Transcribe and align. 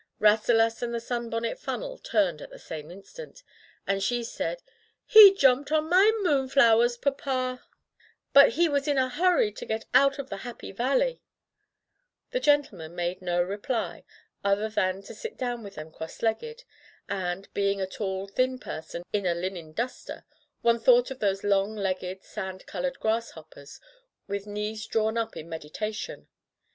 Rasselas 0.19 0.81
and 0.81 0.95
the 0.95 0.99
sunbonnet 0.99 1.59
funnel 1.59 1.99
turned 1.99 2.41
at 2.41 2.49
the 2.49 2.57
same 2.57 2.89
instant, 2.89 3.43
and 3.85 4.01
she 4.01 4.23
said: 4.23 4.63
"He 5.05 5.31
jumped 5.31 5.71
on 5.71 5.89
my 5.91 6.11
moonflowers, 6.23 6.97
papa, 6.97 7.29
[171] 7.31 7.61
Digitized 7.61 7.61
by 7.61 7.61
LjOOQ 7.61 7.63
IC 7.85 7.99
Interventions 8.01 8.31
but 8.33 8.49
he 8.53 8.67
was 8.69 8.87
in 8.87 8.97
a 8.97 9.09
hurry 9.09 9.51
to 9.51 9.65
get 9.67 9.85
out 9.93 10.17
of 10.17 10.29
the 10.31 10.37
Happy 10.37 10.71
Valley/' 10.73 11.21
The 12.31 12.39
gentleman 12.39 12.95
made 12.95 13.21
no 13.21 13.43
reply 13.43 14.03
other 14.43 14.69
than 14.69 15.03
to 15.03 15.13
sit 15.13 15.37
down 15.37 15.61
with 15.61 15.75
them 15.75 15.91
cross 15.91 16.23
legged, 16.23 16.63
and, 17.07 17.53
be 17.53 17.69
ing 17.71 17.79
a 17.79 17.85
tall, 17.85 18.25
thin 18.27 18.57
person 18.57 19.03
in 19.13 19.27
a 19.27 19.35
linen 19.35 19.71
duster, 19.71 20.25
one 20.63 20.79
thought 20.79 21.11
of 21.11 21.19
those 21.19 21.43
long 21.43 21.75
legged 21.75 22.23
sand 22.23 22.65
colored 22.65 22.99
grasshoppers 22.99 23.79
with 24.27 24.47
knees 24.47 24.87
drawn 24.87 25.15
up 25.15 25.37
in 25.37 25.47
medi 25.47 25.69
tation. 25.69 26.25